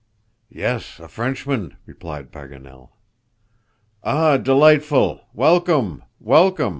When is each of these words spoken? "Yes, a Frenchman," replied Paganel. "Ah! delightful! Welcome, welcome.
"Yes, 0.49 0.99
a 0.99 1.07
Frenchman," 1.07 1.77
replied 1.85 2.31
Paganel. 2.31 2.89
"Ah! 4.03 4.37
delightful! 4.37 5.21
Welcome, 5.31 6.01
welcome. 6.19 6.69